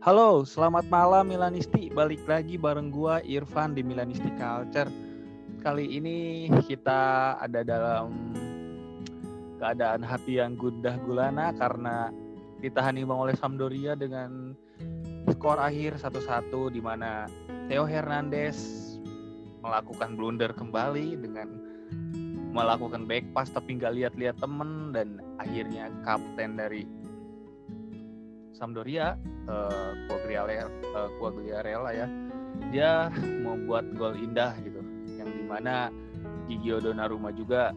[0.00, 1.92] Halo, selamat malam Milanisti.
[1.92, 4.88] Balik lagi bareng gua Irfan di Milanisti Culture.
[5.60, 8.32] Kali ini kita ada dalam
[9.60, 12.08] keadaan hati yang gundah gulana karena
[12.64, 14.56] ditahan imbang oleh Sampdoria dengan
[15.28, 17.28] skor akhir 1-1 di mana
[17.68, 18.56] Theo Hernandez
[19.60, 21.60] melakukan blunder kembali dengan
[22.56, 26.88] melakukan back pass tapi nggak lihat-lihat temen dan akhirnya kapten dari
[28.60, 29.16] Sampdoria
[29.48, 29.96] uh,
[31.16, 32.06] Quagliarella, uh, ya
[32.68, 33.08] dia
[33.46, 34.84] membuat gol indah gitu
[35.16, 35.88] yang di mana
[36.44, 37.72] Gigi Donnarumma juga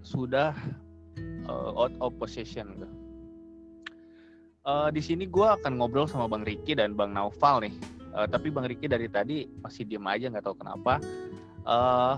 [0.00, 0.56] sudah
[1.44, 2.88] uh, out of possession gitu.
[4.64, 7.74] Uh, di sini gue akan ngobrol sama Bang Riki dan Bang Naufal nih.
[8.12, 11.00] Uh, tapi Bang Riki dari tadi masih diem aja nggak tahu kenapa.
[11.68, 12.16] Uh,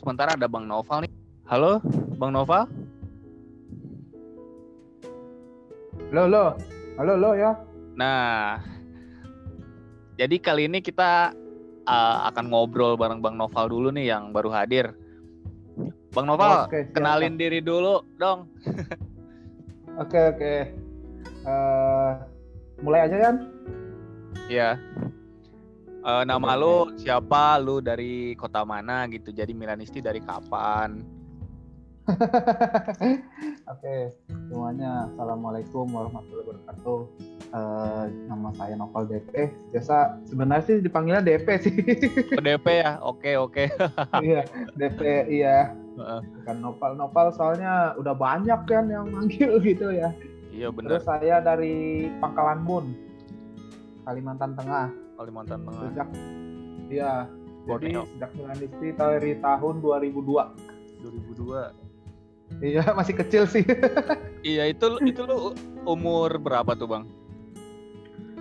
[0.00, 1.12] sementara ada Bang Naufal nih.
[1.48, 1.80] Halo,
[2.16, 2.68] Bang Naufal.
[6.08, 6.77] Halo, halo.
[6.98, 7.54] Halo, lo ya.
[7.94, 8.58] Nah,
[10.18, 11.30] jadi kali ini kita
[11.86, 14.98] uh, akan ngobrol bareng Bang Noval dulu nih yang baru hadir.
[16.10, 18.50] Bang Noval, oke, kenalin diri dulu dong.
[20.02, 20.54] oke, oke.
[21.46, 22.18] Uh,
[22.82, 23.34] mulai aja kan?
[24.50, 24.70] Iya.
[26.02, 27.62] Uh, nama oke, lu siapa?
[27.62, 29.30] Lu dari kota mana gitu?
[29.30, 31.17] Jadi Milanisti dari kapan?
[33.72, 33.96] Oke,
[34.48, 37.00] semuanya assalamualaikum warahmatullahi wabarakatuh.
[37.52, 39.52] Uh, nama saya Novel DP.
[39.72, 41.76] Biasa sebenarnya sih dipanggilnya DP sih.
[42.32, 43.64] Oh, DP ya, oke oke.
[44.26, 44.40] iya,
[44.80, 45.76] DP iya.
[46.40, 50.08] Bukan Novel Novel soalnya udah banyak kan yang manggil gitu ya.
[50.48, 50.96] Iya benar.
[50.96, 52.96] Terus saya dari Pangkalan Bun,
[54.08, 54.88] Kalimantan Tengah.
[55.20, 55.82] Kalimantan Tengah.
[55.92, 56.08] Sejak,
[56.88, 57.28] iya.
[57.68, 61.04] Jadi sejak Milanisti dari tahun 2002.
[61.04, 61.87] 2002
[62.58, 63.64] Iya, masih kecil sih.
[64.46, 65.54] iya, itu itu lu
[65.86, 67.04] umur berapa tuh, Bang?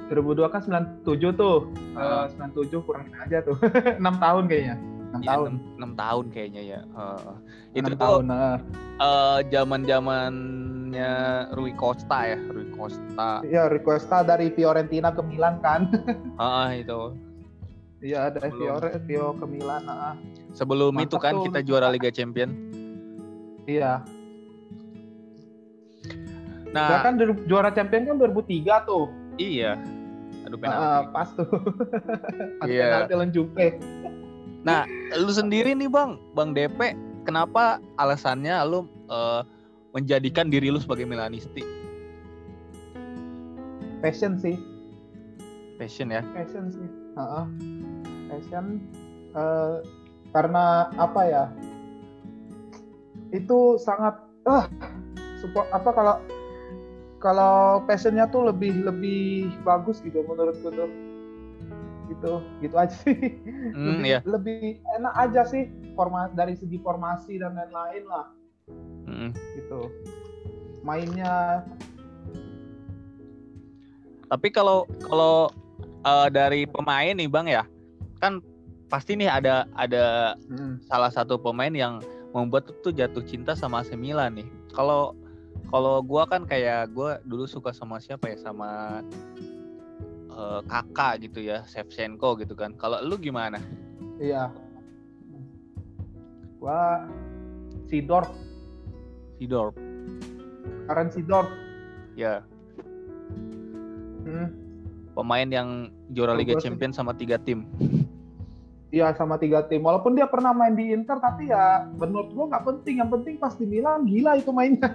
[0.07, 0.61] 2002 kan
[1.03, 1.67] 97 tuh.
[1.95, 2.27] Uh.
[2.31, 3.57] Uh, 97 kurangin aja tuh.
[3.99, 4.75] 6 tahun kayaknya.
[5.07, 5.51] 6 iya, tahun.
[5.79, 6.79] 6, 6 tahun kayaknya ya.
[6.95, 7.33] Uh,
[7.75, 8.57] itu tuh tahun, uh.
[8.99, 11.11] uh, zaman-zamannya
[11.55, 13.29] Rui Costa ya, Rui Costa.
[13.43, 15.91] Iya, Rui Costa dari Fiorentina ke Milan kan.
[16.39, 17.01] Ah, uh, itu.
[17.97, 19.83] Iya, ada Fiore, Fio ke Milan.
[19.89, 20.15] Uh.
[20.53, 21.43] Sebelum Mantap itu kan tuh.
[21.49, 22.76] kita juara Liga Champion.
[23.67, 23.99] Iya.
[26.71, 29.11] Nah, kan juara champion kan 2003 tuh.
[29.35, 29.75] Iya.
[30.47, 30.83] Aduh penalti.
[30.87, 31.49] Uh, pas tuh.
[32.63, 33.03] pas iya.
[33.03, 33.75] penalti Juve.
[34.63, 34.87] Nah,
[35.19, 36.95] lu sendiri nih Bang, Bang DP,
[37.27, 39.43] kenapa alasannya lu uh,
[39.91, 41.63] menjadikan diri lu sebagai Milanisti?
[43.99, 44.55] Passion sih.
[45.75, 46.23] Passion ya?
[46.31, 46.87] Passion sih.
[47.15, 47.45] Uh -uh.
[48.31, 48.79] Passion
[49.35, 49.83] uh,
[50.31, 51.43] karena apa ya?
[53.31, 54.15] Itu sangat
[54.47, 54.65] uh,
[55.39, 56.15] support apa kalau
[57.17, 60.89] kalau passionnya tuh lebih lebih bagus gitu menurutku tuh
[62.07, 63.17] gitu gitu aja sih
[63.75, 64.21] mm, lebih, yeah.
[64.23, 68.25] lebih enak aja sih format dari segi formasi dan lain-lain lah
[69.07, 69.31] mm.
[69.59, 69.91] gitu
[70.87, 71.67] mainnya
[74.31, 75.51] tapi kalau kalau
[76.07, 77.63] uh, dari pemain nih bang ya
[78.23, 78.39] kan
[78.87, 80.87] pasti nih ada ada mm.
[80.87, 81.99] salah satu pemain yang
[82.35, 84.47] membuat tuh jatuh cinta sama AC Milan nih.
[84.75, 85.15] Kalau
[85.67, 89.01] kalau gue kan kayak gue dulu suka sama siapa ya sama
[90.31, 92.71] uh, kakak gitu ya, Shevchenko gitu kan.
[92.77, 93.59] Kalau lu gimana?
[94.17, 94.53] Iya.
[96.57, 97.05] Gua
[97.85, 98.29] Sidorf.
[99.37, 99.75] Sidorf.
[100.89, 101.49] Karen Sidorf.
[102.17, 102.41] Ya.
[104.25, 104.49] Hmm.
[105.13, 105.69] Pemain yang
[106.13, 107.65] juara Liga Champions sama tiga tim.
[108.87, 109.83] Iya sama tiga tim.
[109.83, 113.03] Walaupun dia pernah main di Inter, tapi ya menurut gua nggak penting.
[113.03, 114.91] Yang penting pas di Milan gila itu mainnya.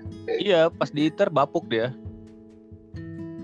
[0.42, 1.94] iya, pas di Inter bapuk dia.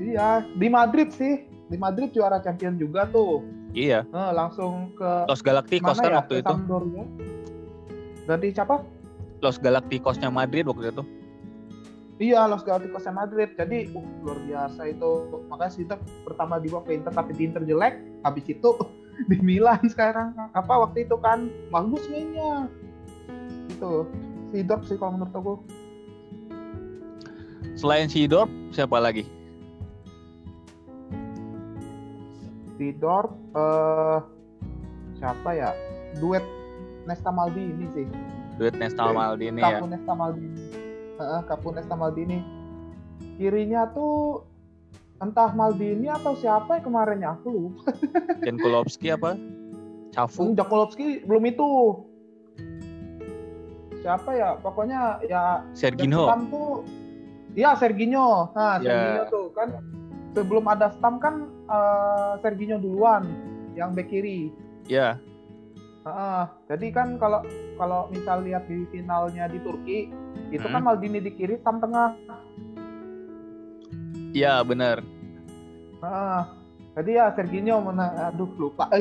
[0.03, 1.47] Iya, di Madrid sih.
[1.71, 3.47] Di Madrid juara champion juga tuh.
[3.73, 4.05] Iya.
[4.11, 6.19] Nah, langsung ke Los Galacticos kan ya?
[6.19, 6.51] waktu itu.
[6.51, 7.05] Sampdoria.
[8.27, 8.77] Ganti siapa?
[9.39, 11.03] Los Galacticosnya Madrid waktu itu.
[12.21, 13.55] Iya, Los Galacticosnya Madrid.
[13.57, 15.11] Jadi, uh, luar biasa itu.
[15.49, 15.87] Makanya sih
[16.27, 17.95] pertama di ke Inter tapi di Inter jelek.
[18.27, 18.69] Habis itu
[19.31, 20.35] di Milan sekarang.
[20.57, 21.49] Apa waktu itu kan?
[21.69, 22.69] Bagus mainnya.
[23.69, 24.09] Itu
[24.53, 25.55] Sidorf sih kalau menurut aku.
[27.77, 29.25] Selain Sidorf siapa lagi?
[32.77, 34.21] Sidorf uh,
[35.17, 35.71] siapa ya?
[36.21, 36.45] Duet
[37.09, 38.07] Nesta Maldini sih.
[38.61, 39.81] Duet Nesta Maldini ya.
[39.81, 40.63] Kapu Nesta Maldini.
[41.17, 42.39] Uh, Kapu Nesta Maldini.
[43.41, 44.45] Kirinya tuh
[45.23, 47.95] entah Maldini atau siapa ya kemarin ya aku lupa.
[48.47, 49.39] Jan Kulowski apa?
[50.11, 50.51] Cafu?
[50.59, 51.71] Jan Kulowski belum itu.
[54.03, 54.59] Siapa ya?
[54.59, 56.27] Pokoknya ya Serginho.
[56.51, 56.83] tuh
[57.55, 58.51] Iya Serginho.
[58.57, 58.91] Nah, yeah.
[58.91, 59.69] Serginho tuh kan
[60.35, 63.29] sebelum ada Stam kan uh, Serginho duluan
[63.79, 64.51] yang bek kiri.
[64.91, 65.21] Ya.
[66.03, 67.47] Uh, jadi kan kalau
[67.79, 70.11] kalau misal lihat di finalnya di Turki
[70.51, 70.91] itu kan Hmm.
[70.91, 72.19] Maldini di kiri, Stam tengah.
[74.33, 75.05] Iya benar.
[76.01, 76.43] Uh,
[76.95, 78.13] jadi ya Serginho menang.
[78.29, 78.89] Aduh lupa.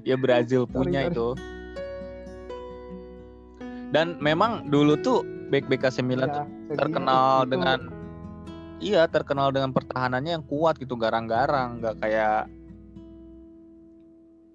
[0.00, 1.12] Ya Brazil punya sorry.
[1.12, 1.28] itu.
[3.88, 7.78] Dan memang dulu tuh back-back AC Milan tuh Ya, Serginho terkenal itu- dengan
[8.78, 12.46] iya terkenal dengan pertahanannya yang kuat gitu garang-garang nggak kayak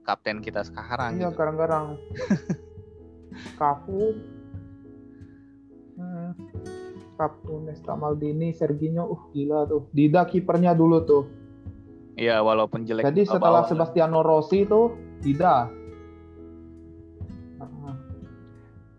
[0.01, 1.37] kapten kita sekarang Iya, gitu.
[1.37, 1.85] garang-garang.
[3.59, 4.17] Cafu.
[5.93, 6.31] Hmm.
[7.23, 9.87] Cafu, Nesta Maldini, Serginho, uh gila tuh.
[9.95, 11.23] Dida kipernya dulu tuh.
[12.19, 13.71] Iya walaupun jelek Jadi setelah bawah.
[13.71, 14.91] Sebastiano Rossi itu
[15.23, 15.71] Dida.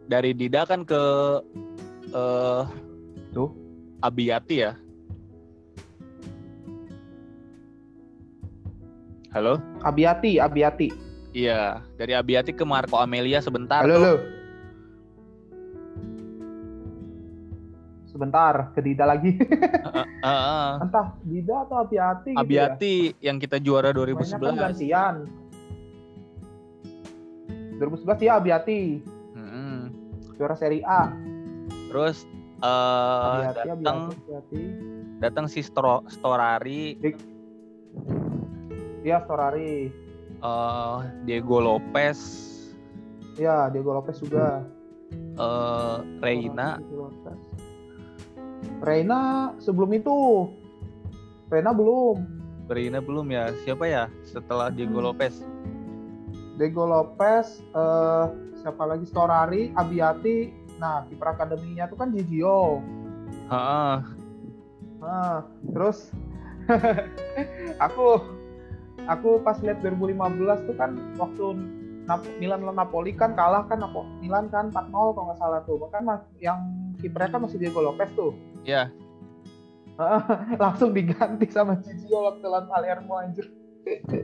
[0.08, 1.02] Dari Dida kan ke
[2.16, 2.64] eh
[3.34, 3.50] Tuh.
[4.00, 4.72] Abiati ya.
[9.34, 9.58] Halo?
[9.82, 10.88] Abiati, Abiati.
[11.34, 14.02] Iya, dari Abiati ke Marco Amelia sebentar Halo, tuh.
[14.06, 14.14] halo.
[18.14, 19.34] Sebentar, ke Dida lagi.
[20.22, 20.70] Heeh.
[20.78, 22.70] Entah Dida atau Abiati gitu ya.
[22.70, 24.62] Abiati yang kita juara Mainnya kan 2011.
[24.70, 25.14] gantian.
[27.74, 29.02] 2011 ya Abiati,
[29.34, 29.90] Mm-mm.
[30.32, 31.10] juara Serie A.
[31.90, 32.22] Terus
[32.56, 34.62] eh Abiati, datang Abiati, Abiati.
[35.18, 36.94] datang si Stro, Storari,
[39.02, 39.90] Iya, Storari.
[40.38, 42.18] eh, Diego Lopez,
[43.34, 44.62] Iya, Diego Lopez juga.
[45.34, 46.78] eh, Reina.
[48.84, 49.20] Reina
[49.58, 50.48] sebelum itu.
[51.48, 52.20] Reina belum.
[52.68, 53.52] Reina belum ya?
[53.64, 55.08] Siapa ya setelah Diego Hmm.
[55.10, 55.40] Lopez?
[56.54, 58.24] Diego Lopez, eh,
[58.60, 60.52] siapa lagi Storari, Abiati.
[60.76, 62.84] Nah, kiper akademinya itu kan Gigio.
[63.48, 63.96] Heeh.
[65.00, 66.12] Nah, terus
[67.84, 68.20] aku
[69.04, 71.44] aku pas lihat 2015 tuh kan waktu
[72.36, 73.80] Milan lawan Napoli kan kalah kan
[74.20, 75.76] Milan kan 4-0 kalau nggak salah tuh.
[75.80, 76.60] Bahkan mas- yang
[77.00, 78.32] kipernya kan masih Diego Lopez tuh.
[78.64, 78.88] Ya,
[80.62, 83.46] Langsung diganti sama Gigio waktu lawan Palermo anjir.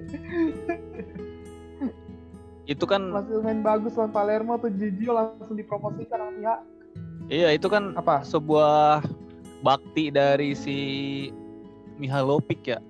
[2.70, 6.60] itu kan Masih main bagus lawan Palermo tuh Gigio langsung dipromosikan sama pihak
[7.31, 8.22] iya itu kan apa?
[8.26, 9.02] sebuah
[9.62, 10.78] bakti dari si
[12.00, 12.81] Mihalovic ya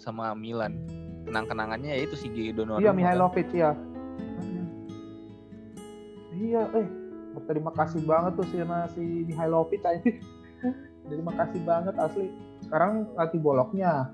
[0.00, 0.80] sama Milan.
[1.28, 2.80] Kenang-kenangannya ya itu si Donnarumma.
[2.80, 2.98] Iya kan.
[2.98, 3.70] Mihailovic ya.
[6.36, 6.86] Iya, eh
[7.36, 8.56] berterima kasih banget tuh si
[8.96, 10.00] si Mihailovic aja.
[11.06, 12.26] Terima kasih banget asli.
[12.62, 14.10] Sekarang latih boloknya.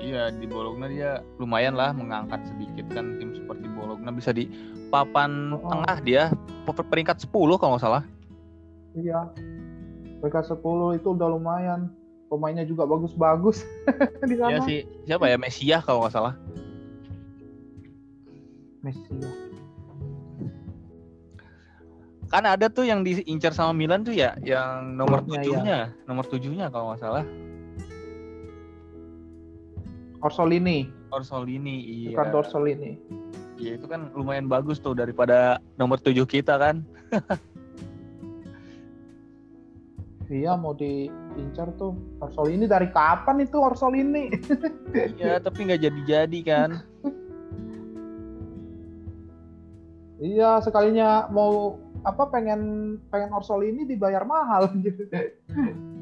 [0.00, 4.48] Iya di Bologna dia lumayan lah mengangkat sedikit kan tim seperti Bologna bisa di
[4.88, 5.68] papan Oh.
[5.68, 6.22] tengah dia
[6.64, 8.02] per- peringkat 10 kalau nggak salah.
[8.96, 9.28] Iya.
[10.18, 11.92] Mereka 10 itu udah lumayan.
[12.26, 13.60] Pemainnya juga bagus-bagus
[14.30, 14.50] di sana.
[14.50, 16.34] Iya si siapa ya Mesia kalau nggak salah.
[18.80, 19.30] Messi ya.
[22.30, 25.34] Kan ada tuh yang diincar sama Milan tuh ya yang nomor Iya, iya.
[25.34, 27.24] tujuhnya, nomor tujuhnya kalau nggak salah.
[30.22, 32.14] Orsolini, Orsolini iya.
[32.14, 32.92] bukan Orsolini.
[33.58, 36.86] Iya itu kan lumayan bagus tuh daripada nomor tujuh kita kan.
[40.30, 44.30] Iya mau diincar tuh Orsolini dari kapan itu Orsolini?
[45.18, 46.78] iya tapi nggak jadi-jadi kan.
[50.30, 52.60] iya sekalinya mau apa pengen
[53.08, 55.04] pengen Orsolini dibayar mahal gitu.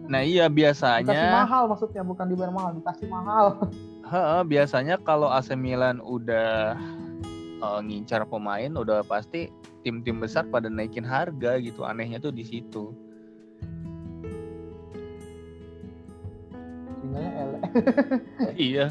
[0.08, 3.46] Nah iya Dikasih biasanya mahal maksudnya bukan dibayar mahal, dikasih mahal.
[4.12, 6.78] Heeh, biasanya kalau AC Milan udah
[7.60, 9.52] eh, ngincar pemain udah pasti
[9.82, 11.84] tim-tim besar pada naikin harga gitu.
[11.84, 12.94] Anehnya tuh di situ.
[17.08, 17.58] Ele.
[18.70, 18.86] iya.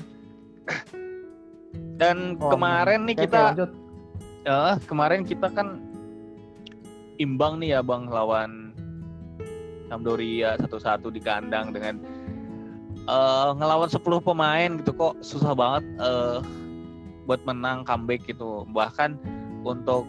[1.98, 3.72] Dan Oh, kemarin nih kita lanjut.
[4.44, 5.82] eh, kemarin kita kan
[7.18, 8.74] imbang nih ya Bang lawan
[9.88, 12.00] Sampdoria satu-satu di kandang dengan
[13.08, 16.40] eh, ngelawan 10 pemain gitu kok susah banget eh,
[17.28, 18.68] buat menang comeback gitu.
[18.72, 19.16] Bahkan
[19.64, 20.08] untuk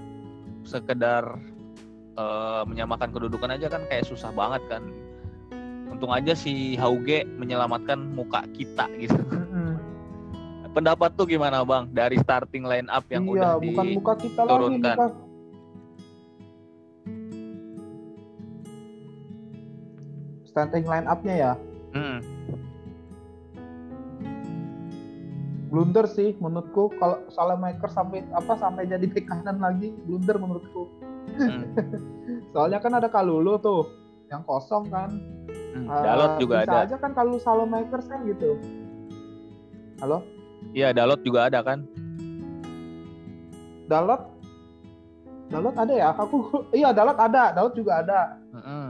[0.67, 1.38] sekedar
[2.19, 4.83] eh, menyamakan kedudukan aja kan kayak susah banget kan.
[5.88, 9.19] Untung aja si Hauge menyelamatkan muka kita gitu.
[10.69, 14.53] Pendapat tuh gimana Bang dari starting line up yang iya, udah bukan muka kita lagi,
[14.53, 14.97] diturunkan?
[15.00, 15.27] muka
[20.59, 21.53] starting line up-nya ya.
[21.95, 22.19] Hmm.
[25.71, 30.91] Blunder sih menurutku kalau Salemaker sampai apa sampai jadi bek kanan lagi blunder menurutku.
[31.38, 31.62] Hmm.
[32.53, 33.87] Soalnya kan ada Kalulu tuh
[34.27, 35.15] yang kosong kan.
[35.47, 36.85] Hmm, Eh, Dalot juga bisa ada.
[36.91, 38.59] aja kan kalau Salomakers kan gitu.
[40.03, 40.27] Halo?
[40.75, 41.87] Iya, Dalot juga ada kan?
[43.87, 44.35] Dalot
[45.49, 46.11] Dalot ada ya?
[46.17, 46.50] Aku
[46.81, 48.21] iya Dalot ada, Dalot juga ada.
[48.59, 48.88] Heeh.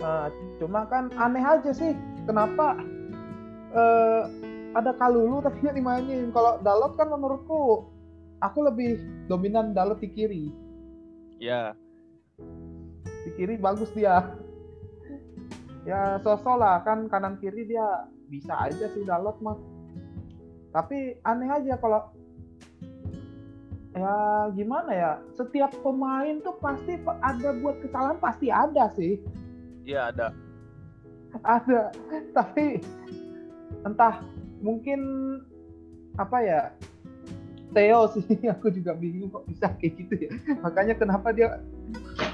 [0.00, 1.92] Nah, cuma kan aneh aja sih
[2.24, 2.80] kenapa
[3.76, 4.22] eh,
[4.72, 6.32] ada Kalulu tapi nggak dimainin.
[6.32, 7.84] Kalau Dalot kan menurutku
[8.40, 8.96] aku lebih
[9.28, 10.46] dominan Dalot di kiri.
[11.40, 11.72] Ya,
[13.24, 14.24] Di kiri bagus dia.
[15.88, 19.56] Ya sosok lah kan kanan kiri dia bisa aja sih Dalot mah.
[20.72, 22.08] Tapi aneh aja kalau
[23.90, 24.14] ya
[24.54, 29.18] gimana ya setiap pemain tuh pasti ada buat kesalahan pasti ada sih
[29.84, 30.34] iya ada.
[31.46, 31.94] ada
[32.34, 32.82] tapi
[33.86, 34.18] entah
[34.60, 35.00] mungkin
[36.18, 36.60] apa ya
[37.70, 41.62] Theo sih aku juga bingung kok bisa kayak gitu ya makanya kenapa dia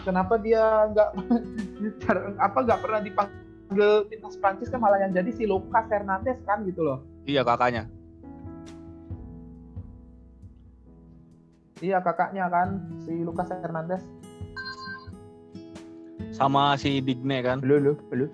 [0.03, 0.65] kenapa dia
[0.97, 1.11] nggak
[2.47, 6.83] apa nggak pernah dipanggil timnas Prancis kan malah yang jadi si Lucas Hernandez kan gitu
[6.83, 7.91] loh Iya kakaknya.
[11.85, 14.01] iya kakaknya kan si Lucas Hernandez
[16.37, 17.65] Sama si Digne kan?
[17.65, 18.27] lu lu lu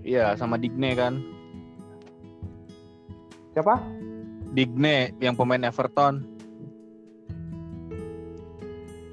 [0.00, 1.18] Iya, sama Digne kan?
[3.50, 3.80] siapa
[4.52, 6.22] Digne yang pemain Everton.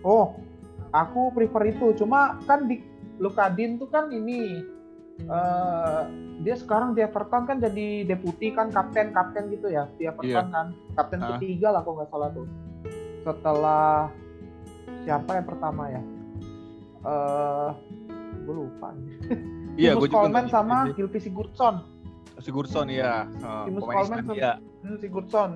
[0.01, 0.35] Oh,
[0.91, 1.95] aku prefer itu.
[1.95, 2.83] Cuma kan di
[3.17, 4.59] Lukadin tuh kan ini
[5.23, 6.01] eh
[6.41, 10.67] dia sekarang di Everton kan jadi deputi kan kapten kapten gitu ya di Everton kan
[10.93, 11.37] kapten Ah.
[11.37, 12.49] ketiga lah kalau nggak salah tuh
[13.21, 14.09] setelah
[14.99, 16.01] siapa yang pertama ya
[17.03, 17.69] eh
[18.43, 18.91] gue lupa
[19.73, 20.29] Iya, gue juga.
[20.29, 21.81] Coleman sama Gilvy Sigurdsson.
[22.37, 23.25] Sigurdsson iya.
[23.41, 25.51] Oh, Timus Coleman hmm, Sigurdsson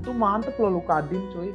[0.00, 1.52] itu mantep loh Lukadin cuy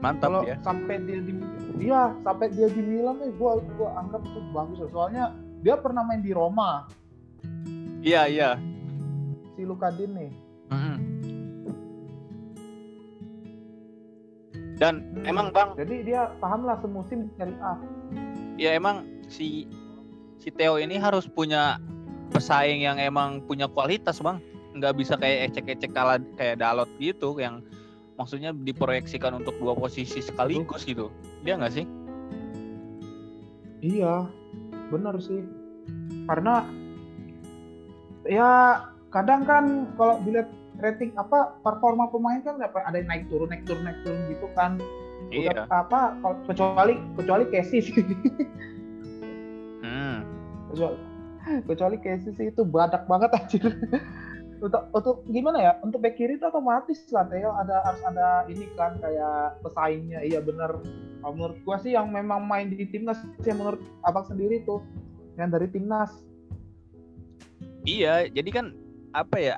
[0.00, 0.56] Mantap kalau ya.
[0.64, 1.32] sampai dia di
[1.76, 6.24] dia sampai dia di Milan nih gua gua anggap itu bagus soalnya dia pernah main
[6.24, 6.88] di Roma
[8.00, 8.50] Iya, iya.
[9.52, 10.32] si Lukadin nih
[10.72, 10.96] Mm-mm.
[14.80, 17.76] Dan emang Bang, jadi dia paham lah semusim di Serie A.
[18.56, 19.68] Ya emang si
[20.40, 21.76] si Theo ini harus punya
[22.32, 24.40] pesaing yang emang punya kualitas bang.
[24.72, 27.60] Nggak bisa kayak ecek-ecek kalah kayak Dalot gitu yang
[28.16, 31.12] maksudnya diproyeksikan untuk dua posisi sekaligus gitu.
[31.44, 31.84] Dia nggak sih?
[33.84, 34.32] Iya
[34.88, 35.44] bener sih.
[36.24, 36.64] Karena
[38.24, 38.80] ya
[39.12, 40.48] kadang kan kalau dilihat
[40.80, 44.46] rating apa performa pemain kan ada ada yang naik turun naik turun naik turun gitu
[44.56, 44.80] kan.
[45.30, 45.52] Iya.
[45.54, 46.00] Udah, apa
[46.50, 48.02] kecuali kecuali Casey sih.
[49.80, 50.22] Hmm.
[50.70, 50.98] kecuali
[51.66, 53.60] kecuali Casey sih itu badak banget aja
[54.60, 57.50] untuk untuk gimana ya untuk back kiri itu otomatis lah Theo.
[57.56, 60.20] Ada harus ada ini kan kayak pesaingnya.
[60.20, 60.84] Iya bener.
[61.20, 64.84] Kalau menurut gua sih yang memang main di timnas yang menurut abang sendiri tuh
[65.40, 66.12] yang dari timnas.
[67.88, 68.66] Iya jadi kan
[69.16, 69.56] apa ya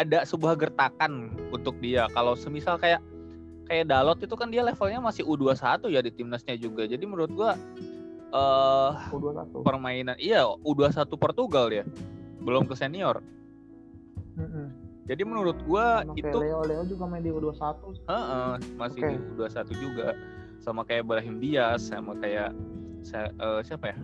[0.00, 2.08] ada sebuah gertakan untuk dia.
[2.16, 3.04] Kalau semisal kayak
[3.68, 6.88] kayak Dalot itu kan dia levelnya masih U21 ya di timnasnya juga.
[6.88, 7.54] Jadi menurut gua
[8.30, 11.84] eh U21 permainan iya U21 Portugal ya
[12.40, 13.20] belum ke senior.
[14.38, 14.72] Mm-mm.
[15.10, 19.10] jadi menurut gua Sama itu Leo Leo juga main di U21 Heeh, masih Oke.
[19.10, 20.08] di U21 juga.
[20.62, 22.54] Sama kayak Brahim Diaz sama kayak
[23.10, 23.98] eh, siapa ya?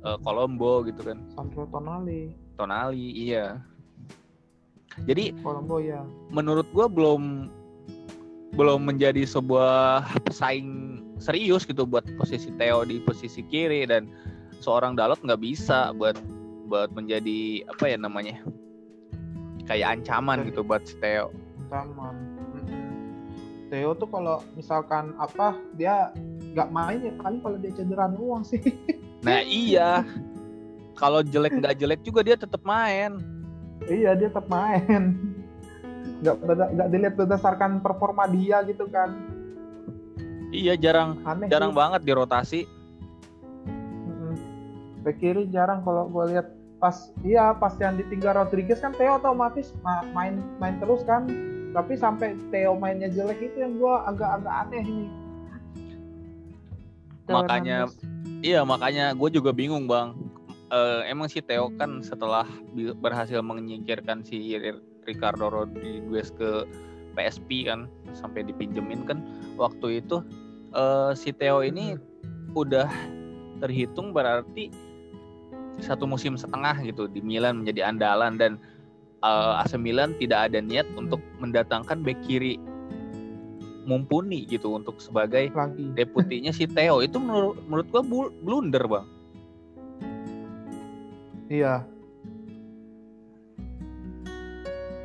[0.00, 1.20] Eh, Colombo gitu kan.
[1.36, 2.32] Sandro Tonali.
[2.56, 3.60] Tonali iya
[5.06, 7.50] jadi Colombo ya menurut gua belum
[8.54, 14.10] belum menjadi sebuah pesaing serius gitu buat posisi Theo di posisi kiri dan
[14.58, 16.18] seorang Dalot nggak bisa buat
[16.66, 18.42] buat menjadi apa ya namanya
[19.70, 21.30] kayak ancaman gitu buat si Theo.
[21.70, 22.14] Taman
[23.70, 26.10] Theo tuh kalau misalkan apa dia
[26.58, 28.58] nggak main ya paling kalau dia cedera doang sih.
[29.22, 30.02] Nah iya.
[30.98, 33.39] Kalau jelek nggak jelek juga dia tetap main
[33.90, 35.18] iya dia tetap main.
[36.22, 36.36] Nggak
[36.76, 39.12] nggak dilihat berdasarkan performa dia gitu kan.
[40.50, 41.78] Iya jarang aneh jarang sih.
[41.78, 42.60] banget dirotasi.
[45.00, 46.46] Back kiri jarang kalau gue lihat.
[46.80, 51.28] Pas iya pas yang ditinggal Rodriguez kan Theo otomatis ma- main main terus kan.
[51.76, 55.08] Tapi sampai Theo mainnya jelek itu yang gue agak-agak aneh ini.
[57.30, 57.86] Makanya-
[58.42, 60.16] iya makanya gue juga bingung bang
[60.70, 64.54] Eh, emang si Theo kan setelah bi- berhasil menyingkirkan si
[65.02, 66.62] Ricardo Rodriguez ke
[67.18, 69.18] PSP kan sampai dipinjemin kan
[69.58, 70.22] waktu itu
[70.70, 71.98] eh, si Theo ini
[72.54, 72.86] udah
[73.58, 74.70] terhitung berarti
[75.82, 78.54] satu musim setengah gitu di Milan menjadi andalan dan
[79.26, 82.62] eh, AC Milan tidak ada niat untuk mendatangkan bek kiri
[83.90, 87.02] mumpuni gitu untuk sebagai lagi deputinya si Theo.
[87.02, 88.06] Itu menurut menurut gua
[88.38, 89.18] blunder bang
[91.50, 91.82] Iya.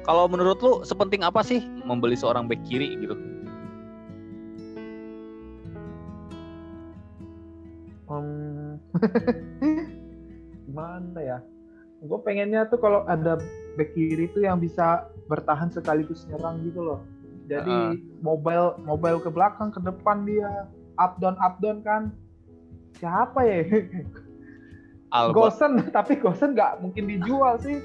[0.06, 3.18] Kalau menurut lu sepenting apa sih membeli seorang back kiri gitu?
[8.06, 8.78] Hmm,
[10.70, 11.38] gimana ya?
[12.06, 13.42] Gue pengennya tuh kalau ada
[13.74, 17.02] back kiri tuh yang bisa bertahan sekaligus nyerang gitu loh.
[17.50, 18.22] Jadi Uh-uh.
[18.22, 20.70] mobile mobile ke belakang ke depan dia
[21.02, 22.14] up down up down kan.
[23.02, 23.66] Siapa ya?
[25.16, 25.36] Alba.
[25.48, 27.80] Gosen tapi Gosen nggak mungkin dijual sih.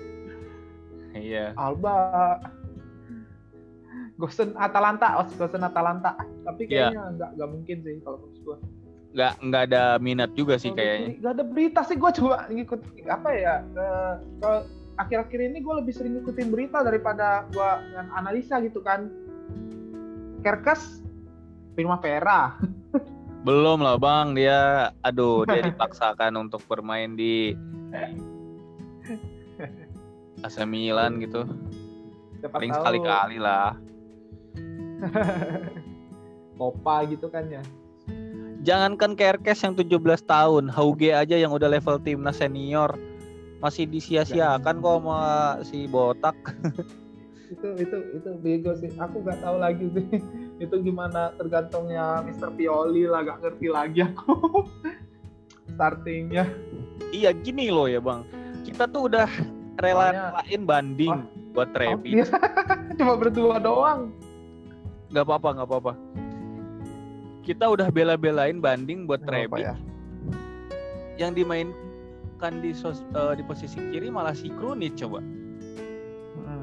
[1.14, 1.54] Iya.
[1.54, 2.38] Alba.
[4.20, 6.18] Gosen Atalanta, oh Gosen Atalanta.
[6.44, 6.92] Tapi Iya.
[6.92, 8.56] kayaknya nggak nggak mungkin sih kalau menurut gue.
[9.10, 11.18] Nggak nggak ada minat juga sih kayaknya.
[11.18, 14.60] Gak ada berita sih gue coba ngikut apa ya eh, kalau
[15.00, 19.08] akhir-akhir ini gue lebih sering ngikutin berita daripada gue dengan analisa gitu kan
[20.44, 21.00] Kerkes
[21.74, 22.54] Primavera
[23.40, 27.56] Belum lah bang, dia aduh dia dipaksakan untuk bermain di
[30.44, 31.48] AC Milan gitu.
[32.40, 33.76] siapa Paling sekali-kali lah.
[36.60, 37.64] Copa gitu kan ya
[38.60, 39.96] Jangankan Kerkes yang 17
[40.28, 42.92] tahun, Hauge aja yang udah level timnas senior
[43.60, 45.20] masih disia-siakan kok sama
[45.64, 46.36] si botak.
[47.50, 50.06] itu itu itu bego sih aku nggak tahu lagi sih
[50.60, 52.52] itu gimana tergantungnya Mr.
[52.52, 54.68] Pioli lah gak ngerti lagi aku
[55.70, 56.44] startingnya
[57.10, 58.22] Iya gini loh ya bang,
[58.62, 59.26] kita tuh udah
[59.76, 61.24] rela-relain banding Oh.
[61.50, 62.14] buat Oh, Trevi.
[62.14, 62.26] dia
[62.94, 64.12] cuma berdua doang
[65.08, 65.92] Gak apa-apa, gak apa-apa.
[67.42, 69.60] Kita udah bela-belain banding buat Nggak Trevi.
[69.60, 69.74] ya.
[71.18, 75.18] Yang dimainkan di sos- eh, di posisi kiri malah si Krunic coba.
[75.18, 76.62] Mm.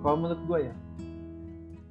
[0.00, 0.74] Kalau menurut gue ya,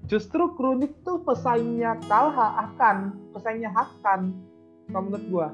[0.07, 4.35] justru Krunic tuh pesaingnya Kalha akan, pesaingnya Hakan.
[4.91, 5.47] Kalau menurut gue.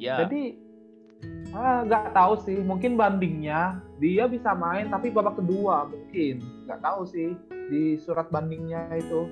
[0.00, 0.56] Ya, Jadi
[1.52, 7.04] ah, nggak tahu sih, mungkin bandingnya dia bisa main tapi babak kedua mungkin, nggak tahu
[7.04, 7.36] sih
[7.68, 9.28] di surat bandingnya itu.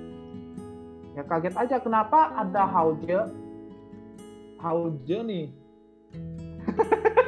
[1.17, 3.33] Ya kaget aja kenapa ada Hauge,
[4.61, 5.47] Hauge nih.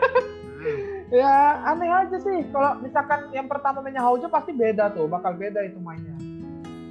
[1.12, 2.48] Ya aneh aja sih.
[2.56, 6.16] Kalau misalkan yang pertama mainnya Hauge pasti beda tuh, bakal beda itu mainnya.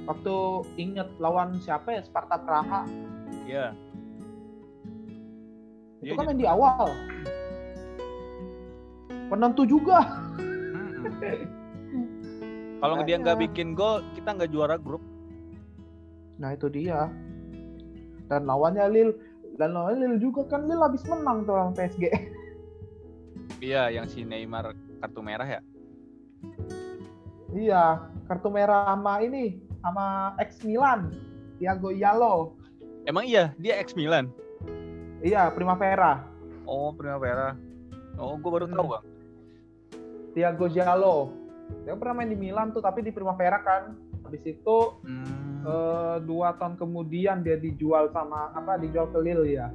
[0.05, 0.35] Waktu
[0.77, 2.85] inget lawan siapa ya Sparta Praha,
[3.49, 3.73] ya.
[6.01, 6.89] itu Iya, kan main di awal.
[9.29, 10.05] Penentu juga.
[12.81, 15.01] Kalau dia nggak bikin gol, kita nggak juara grup.
[16.41, 17.09] Nah itu dia.
[18.25, 19.09] Dan lawannya Lil,
[19.57, 22.09] dan lawannya Lil juga kan Lil habis menang tuh lawan PSG.
[23.61, 25.61] Iya, yang si Neymar kartu merah ya.
[27.53, 31.13] iya, kartu merah sama ini, sama ex Milan,
[31.61, 32.57] Thiago Yalo.
[33.05, 34.33] Emang iya, dia ex Milan.
[35.21, 36.25] Iya, Primavera.
[36.65, 37.53] Oh, Primavera.
[38.17, 38.73] Oh, gue baru Hmm.
[38.73, 39.05] tahu bang.
[40.31, 41.17] Thiago Giallo.
[41.85, 43.93] Dia pernah main di Milan tuh tapi di Primavera kan.
[44.25, 45.61] Habis itu Hmm.
[45.61, 49.69] eh, dua tahun kemudian dia dijual sama apa dijual ke Lille ya.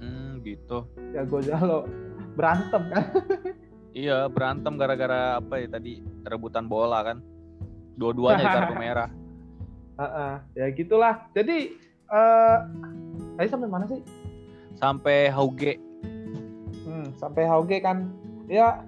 [0.00, 0.88] Hmm, gitu.
[1.12, 1.84] Thiago Giallo
[2.34, 3.04] berantem kan.
[3.92, 7.20] Iya, berantem gara-gara apa ya tadi rebutan bola kan.
[8.00, 9.10] Dua-duanya kartu merah.
[10.00, 11.28] Heeh, ya gitulah.
[11.36, 11.76] Jadi
[12.12, 12.58] eh
[13.36, 14.00] tadi sampai mana sih?
[14.80, 15.76] Sampai Hauge.
[16.88, 18.08] Hmm, sampai Hauge kan.
[18.48, 18.80] Ya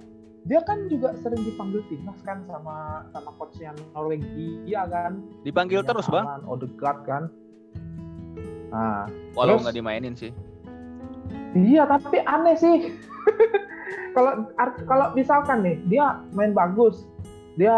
[0.45, 5.21] dia kan juga sering dipanggil timnas kan sama sama coachnya Norwegia kan.
[5.45, 6.45] Dipanggil terus, Bang.
[6.49, 7.23] Odegaard kan.
[8.73, 10.33] Nah, Walau nggak dimainin sih.
[11.55, 12.79] Iya, tapi aneh sih.
[14.15, 14.47] Kalau
[14.87, 17.03] kalau misalkan nih dia main bagus,
[17.59, 17.75] dia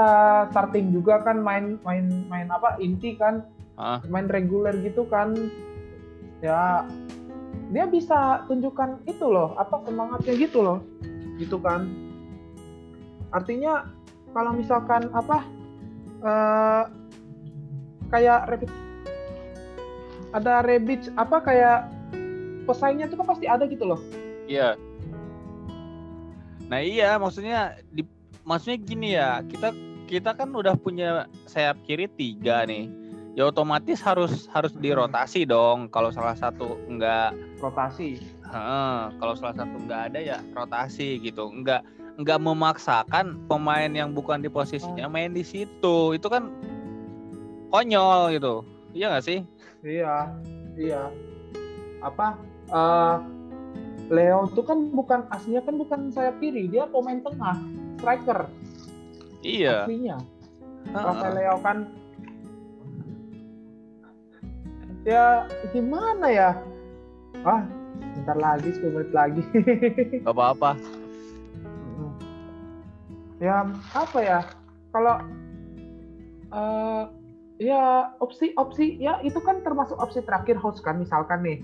[0.53, 3.41] starting juga kan main main main apa inti kan,
[3.81, 4.05] Ah.
[4.13, 5.33] main reguler gitu kan,
[6.45, 6.85] ya
[7.73, 10.85] dia bisa tunjukkan itu loh, apa semangatnya gitu loh,
[11.41, 11.89] gitu kan.
[13.33, 13.89] Artinya
[14.37, 15.41] kalau misalkan apa
[16.21, 16.83] eh
[18.13, 18.61] kayak
[20.37, 21.96] ada Rebic apa kayak
[22.67, 24.01] pesaingnya itu kan pasti ada gitu loh.
[24.51, 24.75] Iya.
[26.67, 28.03] Nah iya, maksudnya di
[28.43, 29.71] maksudnya gini ya, kita
[30.07, 32.91] kita kan udah punya sayap kiri tiga nih.
[33.37, 35.93] Ya otomatis harus harus dirotasi dong.
[35.93, 38.19] Kalau salah satu enggak, rotasi.
[38.49, 41.53] heeh, kalau salah satu enggak ada ya rotasi gitu.
[41.53, 41.85] Enggak
[42.17, 46.17] enggak memaksakan pemain yang bukan di posisinya main di situ.
[46.17, 46.49] Itu kan
[47.69, 48.65] konyol gitu.
[48.97, 49.39] Iya nggak sih?
[49.85, 50.33] Iya,
[50.81, 51.13] iya.
[52.01, 52.41] Apa?
[52.67, 53.17] Eh
[54.07, 57.59] Leo itu kan bukan aslinya kan bukan sayap kiri, dia pemain tengah,
[57.99, 58.47] striker
[59.43, 59.83] Iya.
[59.83, 60.19] aslinya.
[60.87, 61.03] heeh.
[61.03, 61.79] Rafael Leo kan
[65.03, 66.51] ya gimana ya?
[67.43, 67.63] Ah,
[68.15, 69.43] bentar lagi 10 menit lagi.
[70.23, 70.79] Gak apa-apa.
[73.37, 74.41] ya apa ya
[74.97, 75.21] kalau
[76.57, 77.05] uh,
[77.61, 81.61] ya opsi opsi ya itu kan termasuk opsi terakhir host kan misalkan nih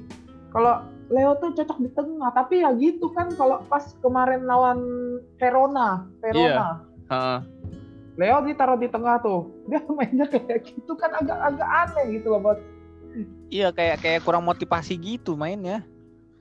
[0.52, 4.80] kalau Leo tuh cocok di tengah tapi ya gitu kan kalau pas kemarin lawan
[5.36, 7.12] Verona Verona iya.
[7.12, 7.40] uh.
[8.20, 12.58] Leo ditaruh di tengah tuh dia mainnya kayak gitu kan agak-agak aneh gitu loh buat
[13.52, 15.84] iya kayak kayak kurang motivasi gitu mainnya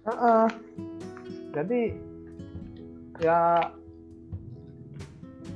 [0.08, 0.48] uh -uh.
[1.56, 1.96] jadi
[3.20, 3.72] ya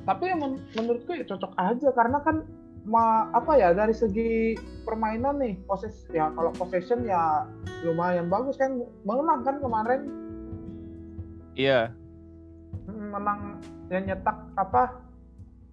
[0.06, 2.46] tapi men menurutku ya cocok aja karena kan
[2.86, 4.54] ma apa ya dari segi
[4.86, 7.50] permainan nih proses ya kalau possession ya
[7.82, 10.02] lumayan bagus kan menang kan kemarin?
[11.58, 11.90] Iya.
[12.86, 13.40] Hmm, menang
[13.90, 15.02] yang nyetak apa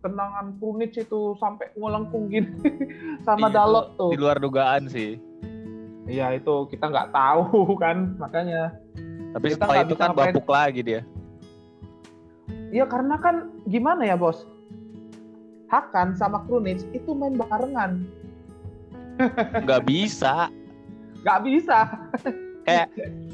[0.01, 2.51] tendangan Punic itu sampai ngelengkung gini
[3.29, 4.11] sama iya, Dalot tuh.
[4.11, 5.21] di luar dugaan sih.
[6.09, 8.73] Iya itu kita nggak tahu kan makanya.
[9.37, 11.01] Tapi setelah itu kan bapuk lagi dia.
[12.73, 14.49] Iya karena kan gimana ya bos?
[15.73, 18.05] Hakan sama Krunic itu main barengan.
[19.65, 20.53] Gak bisa.
[21.25, 21.89] Gak bisa.
[22.69, 22.87] kayak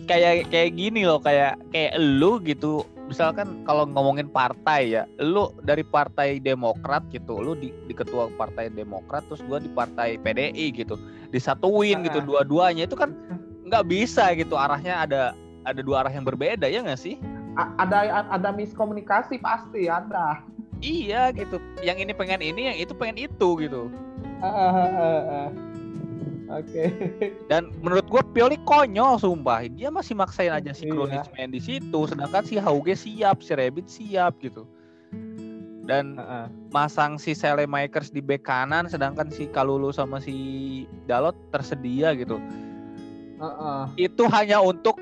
[0.08, 5.84] kayak kayak gini loh kayak kayak lu gitu misalkan kalau ngomongin partai ya lu dari
[5.84, 10.96] partai Demokrat gitu lu di, di ketua partai Demokrat terus gua di partai PDI gitu
[11.28, 13.12] disatuin gitu dua-duanya itu kan
[13.68, 15.22] nggak bisa gitu arahnya ada
[15.68, 17.20] ada dua arah yang berbeda ya nggak sih
[17.76, 20.40] ada ada miskomunikasi pasti ada
[20.82, 23.90] iya gitu yang ini pengen ini yang itu pengen itu gitu
[26.48, 26.88] Oke.
[26.88, 26.88] Okay.
[27.52, 29.68] Dan menurut gue Pioli konyol sumpah.
[29.68, 31.32] Dia masih maksain aja si Krunic iya.
[31.36, 34.64] main di situ, sedangkan si Hauge siap, si Rabbit siap gitu.
[35.84, 36.46] Dan uh -uh.
[36.72, 42.40] masang si Selemakers di bek kanan, sedangkan si Kalulu sama si Dalot tersedia gitu.
[43.36, 43.82] Uh -uh.
[44.00, 44.96] Itu hanya untuk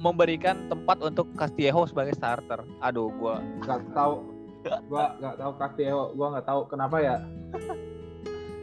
[0.00, 2.64] memberikan tempat untuk Castillejo sebagai starter.
[2.80, 4.37] Aduh, gua nggak tahu.
[4.88, 6.04] Gua nggak tahu Castillejo.
[6.14, 7.16] Gua nggak tahu kenapa ya.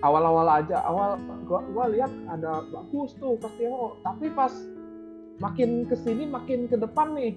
[0.06, 1.18] Awal-awal aja, awal
[1.50, 4.54] gua gua lihat ada bagus tuh Castillejo, tapi pas
[5.41, 7.34] makin ke sini makin ke depan nih.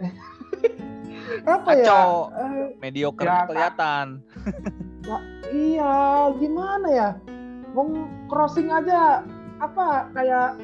[1.46, 1.84] apa ya?
[1.84, 2.10] Kacau.
[2.32, 2.48] ya?
[2.80, 4.06] Mediocre ya, kelihatan.
[5.04, 5.18] ya,
[5.52, 5.94] iya,
[6.38, 7.08] gimana ya?
[7.74, 7.86] Mau
[8.26, 9.22] crossing aja
[9.60, 10.56] apa kayak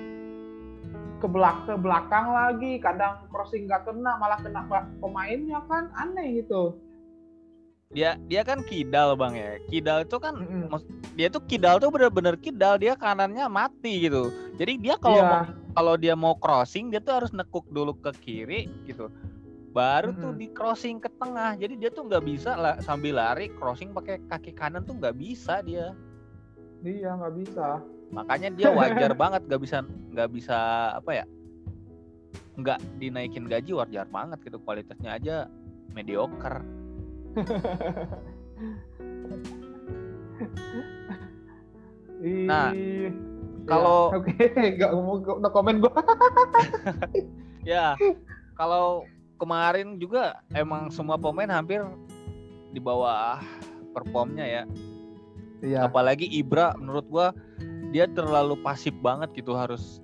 [1.16, 4.62] ke belakang ke belakang lagi kadang crossing nggak kena malah kena
[5.00, 6.76] pemainnya kan aneh gitu
[7.94, 9.50] dia dia kan kidal bang ya.
[9.70, 10.80] Kidal itu kan mm -hmm.
[11.14, 12.74] dia tuh kidal tuh bener-bener kidal.
[12.80, 14.34] Dia kanannya mati gitu.
[14.58, 15.46] Jadi dia kalau yeah.
[15.76, 19.06] kalau dia mau crossing dia tuh harus nekuk dulu ke kiri gitu.
[19.70, 20.24] Baru mm -hmm.
[20.24, 21.54] tuh di crossing ke tengah.
[21.54, 25.62] Jadi dia tuh nggak bisa lah sambil lari crossing pakai kaki kanan tuh nggak bisa
[25.62, 25.94] dia.
[26.82, 27.78] Iya nggak bisa.
[28.10, 29.82] Makanya dia wajar banget gak bisa
[30.14, 30.58] nggak bisa
[30.94, 31.26] apa ya
[32.56, 34.58] nggak dinaikin gaji wajar banget gitu.
[34.58, 35.36] Kualitasnya aja
[35.94, 36.85] mediocre
[42.46, 42.72] nah
[43.66, 44.78] kalau ya, oke okay.
[44.80, 45.92] nggak mau no komen gua
[47.68, 47.92] ya
[48.56, 49.04] kalau
[49.36, 51.84] kemarin juga emang semua pemain hampir
[52.72, 53.42] di bawah
[53.92, 54.62] performnya ya
[55.60, 55.84] iya.
[55.84, 57.36] apalagi Ibra menurut gua
[57.92, 60.00] dia terlalu pasif banget gitu harus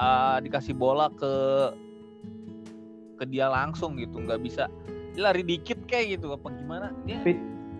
[0.00, 1.34] uh, dikasih bola ke
[3.16, 4.68] ke dia langsung gitu nggak bisa
[5.16, 6.92] lari dikit kayak gitu apa gimana?
[7.08, 7.38] Dia fin,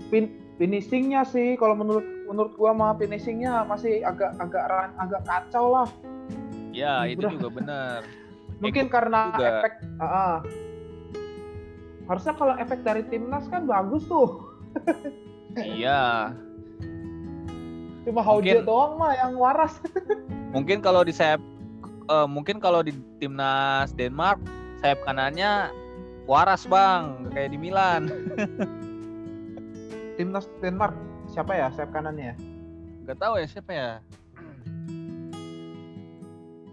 [0.09, 0.25] fin,
[0.57, 5.89] finishingnya sih kalau menurut menurut gua mah finishingnya masih agak agak agak kacau lah.
[6.73, 8.01] Ya itu juga benar.
[8.65, 9.49] Mungkin Eko karena juga.
[9.61, 10.37] efek uh, uh,
[12.09, 14.29] harusnya kalau efek dari timnas kan bagus tuh.
[15.57, 16.37] Iya.
[18.05, 19.81] Cuma Hauja doang mah yang waras.
[20.55, 21.41] mungkin kalau di sayap
[22.13, 24.37] uh, mungkin kalau di timnas Denmark
[24.85, 25.73] sayap kanannya
[26.27, 28.11] waras bang kayak di Milan.
[30.19, 30.97] timnas Denmark
[31.31, 32.35] siapa ya sayap kanannya?
[33.07, 33.91] Gak tahu ya siapa ya.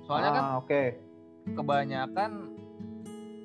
[0.04, 0.68] Soalnya kan ah, kan oke.
[0.68, 0.88] Okay.
[1.44, 2.32] Kebanyakan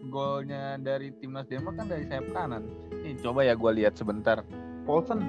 [0.09, 2.65] golnya dari timnas Denmark kan dari sayap kanan.
[3.05, 4.41] Ini coba ya gue lihat sebentar.
[4.89, 5.21] Paulsen.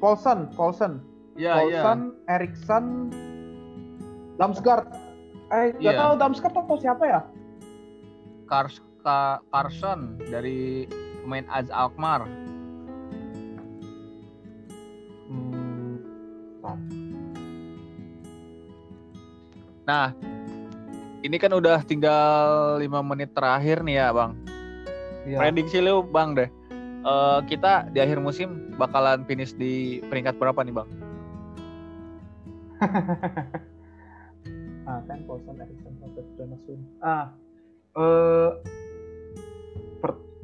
[0.00, 1.04] Paulsen, Paulsen.
[1.34, 2.38] Ya, Paulson, ya.
[2.38, 2.84] Erikson,
[4.38, 4.86] Damsgaard.
[5.50, 6.00] Eh, nggak ya.
[6.00, 7.20] tahu Damsgaard atau siapa ya?
[8.46, 10.88] Kars Ka Carson dari
[11.20, 12.24] pemain Az Alkmaar.
[15.28, 16.00] Hmm.
[19.84, 20.16] Nah,
[21.20, 24.32] ini kan udah tinggal lima menit terakhir nih ya, Bang.
[25.28, 25.44] Ya.
[25.44, 26.48] Prediksi lu, Bang deh.
[27.04, 30.88] Uh, kita di akhir musim bakalan finish di peringkat berapa nih, Bang?
[34.84, 37.32] ah kan Paulson Erikson Robert Donaldson ah
[37.96, 37.98] uh,
[38.60, 38.60] per,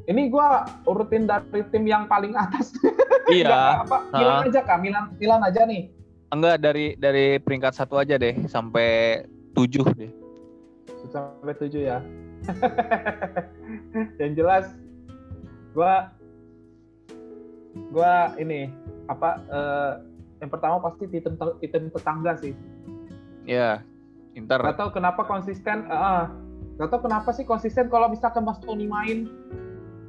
[0.08, 0.48] ini gue
[0.88, 2.72] urutin dari tim yang paling atas.
[3.30, 3.86] Iya.
[3.86, 4.10] apa?
[4.10, 5.86] Milan aja kak, Milan, Milan aja nih.
[6.34, 9.22] Enggak dari dari peringkat satu aja deh sampai
[9.54, 10.10] tujuh deh.
[11.14, 12.02] Sampai tujuh ya.
[14.18, 14.74] yang jelas,
[15.78, 15.94] gue
[17.70, 18.66] gue ini
[19.06, 19.38] apa?
[19.46, 19.92] Uh,
[20.42, 21.22] yang pertama pasti tim
[21.62, 22.50] tim tetangga sih.
[23.46, 23.86] Iya.
[24.34, 24.58] Inter.
[24.58, 25.86] Atau kenapa konsisten?
[25.86, 26.26] Uh,
[26.80, 29.28] Gak tau kenapa sih konsisten kalau misalkan Bastoni main.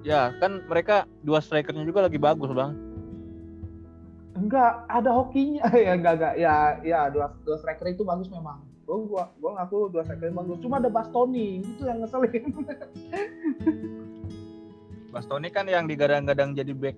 [0.01, 2.73] Ya, kan mereka dua strikernya juga lagi bagus, Bang.
[4.33, 5.69] Enggak, ada hokinya.
[5.85, 6.33] ya enggak enggak.
[6.41, 8.65] Ya ya dua dua striker itu bagus memang.
[8.89, 10.57] Gua gua gua ngaku dua striker bagus.
[10.63, 12.49] Cuma ada Bastoni, itu yang ngeselin.
[15.13, 16.97] Bastoni kan yang digadang-gadang jadi back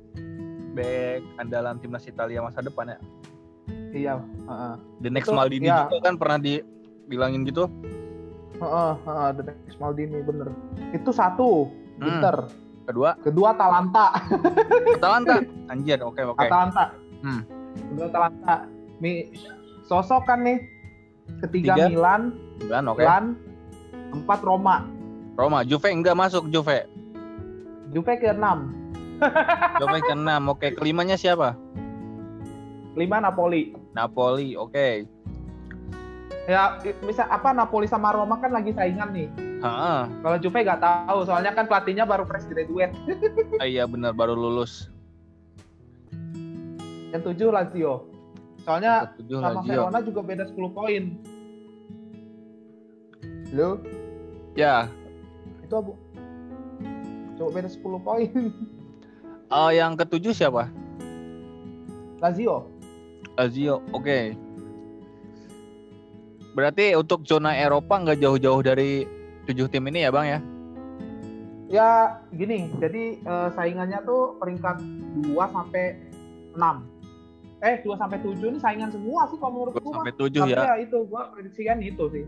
[0.78, 3.00] back andalan timnas Italia masa depan ya.
[3.94, 4.14] Iya,
[4.50, 5.86] uh, The next itu, Maldini ya.
[5.86, 7.70] juga kan pernah dibilangin gitu.
[8.58, 10.50] Heeh, uh, uh, The next Maldini bener.
[10.94, 11.70] Itu satu,
[12.02, 12.22] hmm.
[12.84, 13.10] Kedua?
[13.24, 14.08] Kedua Talanta.
[15.04, 15.36] Talanta.
[15.72, 16.38] Anjir, oke okay, oke.
[16.40, 16.50] Okay.
[16.52, 16.86] Talanta.
[17.24, 17.42] Hmm.
[17.92, 18.56] Kedua Talanta.
[19.00, 19.32] Mi
[19.88, 20.60] sosok kan nih.
[21.40, 21.88] Ketiga Tiga.
[21.88, 22.22] Milan.
[22.60, 23.00] Milan, oke.
[23.00, 23.06] Okay.
[23.08, 23.26] Milan.
[24.14, 24.76] Empat Roma.
[25.34, 26.86] Roma, Juve enggak masuk Juve.
[27.96, 28.76] Juve ke enam.
[29.80, 30.42] Juve ke enam.
[30.52, 31.56] Oke, kelimanya siapa?
[32.94, 33.74] Lima Napoli.
[33.98, 34.70] Napoli, oke.
[34.70, 35.08] Okay.
[36.44, 36.76] Ya,
[37.08, 39.32] misal apa Napoli sama Roma kan lagi saingan nih.
[39.64, 40.12] Ha.
[40.12, 42.92] Kalau Juve nggak tahu, soalnya kan pelatihnya baru fresh graduate.
[43.64, 44.92] ah, iya benar baru lulus.
[47.16, 48.12] Yang tujuh Lazio.
[48.68, 49.72] Soalnya tujuh, sama Lazio.
[49.72, 51.04] Verona juga beda 10 poin.
[53.56, 53.80] Lo?
[54.60, 54.92] Ya.
[55.64, 55.96] Itu Abu.
[57.40, 58.32] Coba beda 10 poin.
[59.48, 60.68] Uh, yang ketujuh siapa?
[62.20, 62.68] Lazio.
[63.40, 64.04] Lazio, oke.
[64.04, 64.24] Okay.
[66.54, 69.10] Berarti untuk zona Eropa nggak jauh-jauh dari
[69.50, 70.40] tujuh tim ini ya bang ya?
[71.74, 71.90] Ya
[72.30, 74.78] gini, jadi uh, saingannya tuh peringkat
[75.26, 75.98] 2 sampai
[76.54, 76.94] 6
[77.64, 80.04] Eh 2 sampai 7 ini saingan semua sih kalau menurut gua.
[80.04, 80.58] Sampai 7 ya.
[80.68, 82.28] ya itu gua prediksikan itu sih.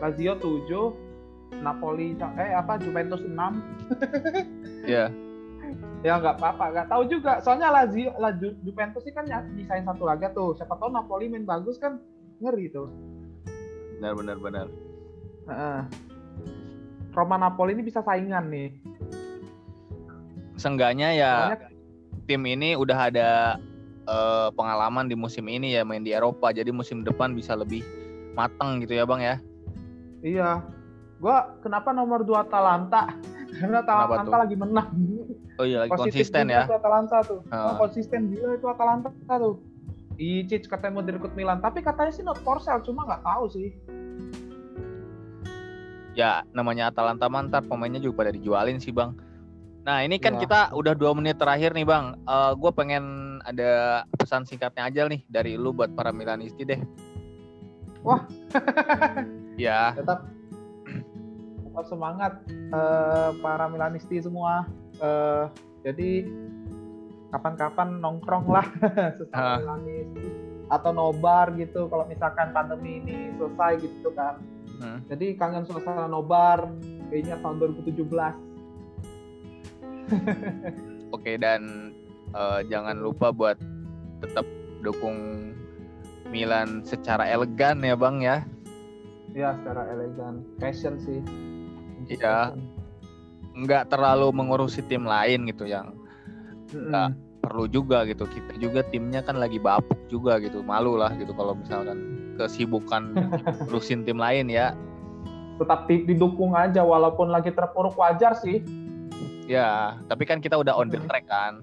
[0.00, 3.30] Lazio 7, Napoli eh apa Juventus 6.
[4.86, 5.10] Iya.
[6.06, 7.42] ya nggak apa-apa, nggak tahu juga.
[7.42, 10.54] Soalnya Lazio, Lazio Juventus sih kan nyisain satu laga tuh.
[10.54, 12.00] Siapa tahu Napoli main bagus kan
[12.40, 12.88] ngeri tuh.
[13.96, 14.66] Benar benar benar.
[15.46, 15.82] Uh,
[17.16, 18.76] Roma Napoli ini bisa saingan nih.
[20.60, 21.68] Seenggaknya ya Soalnya...
[22.28, 23.30] tim ini udah ada
[24.04, 26.52] uh, pengalaman di musim ini ya main di Eropa.
[26.52, 27.80] Jadi musim depan bisa lebih
[28.36, 29.40] matang gitu ya, Bang ya.
[30.20, 30.60] Iya.
[31.16, 33.08] Gua kenapa nomor 2 Atalanta?
[33.60, 34.92] Karena Atalanta lagi menang.
[35.56, 36.68] Oh iya, lagi konsisten ya.
[36.68, 37.40] Atalanta tuh.
[37.48, 37.72] Uh.
[37.72, 39.08] Oh, konsisten gila itu Atalanta
[39.40, 39.56] tuh.
[40.16, 43.68] Icic katanya mau direkrut Milan, tapi katanya sih not for sale, cuma nggak tahu sih
[46.16, 49.12] ya namanya Atalanta mantar pemainnya juga pada dijualin sih bang.
[49.84, 50.48] Nah ini kan ya.
[50.48, 52.16] kita udah dua menit terakhir nih bang.
[52.24, 53.04] Uh, eh, gue pengen
[53.44, 56.80] ada pesan singkatnya aja nih dari lu buat para Milanisti deh.
[58.02, 58.24] Wah.
[59.60, 59.94] ya.
[59.94, 60.26] Tetap
[61.62, 62.32] tetap semangat
[62.72, 64.64] uh, para Milanisti semua.
[64.98, 65.52] Uh,
[65.84, 66.24] jadi
[67.36, 68.66] kapan-kapan nongkrong lah
[69.20, 69.80] sesama uh.
[70.66, 74.40] Atau nobar gitu kalau misalkan pandemi ini selesai gitu kan
[74.76, 75.00] Hmm.
[75.08, 76.68] Jadi kangen suasana nobar
[77.08, 77.96] kayaknya tahun 2017.
[81.16, 81.92] Oke dan
[82.36, 83.56] uh, jangan lupa buat
[84.20, 84.44] tetap
[84.84, 85.52] dukung
[86.28, 88.36] Milan secara elegan ya bang ya.
[89.32, 91.20] Iya secara elegan, fashion sih.
[92.12, 92.52] Iya.
[93.56, 95.96] Nggak terlalu mengurusi tim lain gitu yang
[96.68, 97.16] mm -hmm.
[97.46, 98.26] Perlu juga gitu.
[98.26, 103.14] Kita juga timnya kan lagi bapuk juga gitu, malu lah gitu kalau misalkan kesibukan
[103.70, 104.74] urusin tim lain ya.
[105.62, 108.66] Tetap didukung aja walaupun lagi terpuruk wajar sih.
[109.46, 111.62] Ya, tapi kan kita udah on the track kan.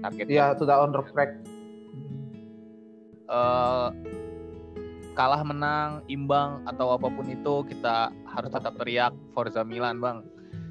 [0.00, 0.30] Targetnya.
[0.30, 1.34] Iya, sudah on the track.
[3.26, 3.90] Uh,
[5.18, 10.22] kalah menang, imbang atau apa pun itu kita harus tetap teriak Forza Milan, Bang.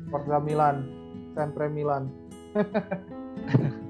[0.07, 0.87] Forza Milan,
[1.35, 2.07] sempre Milan.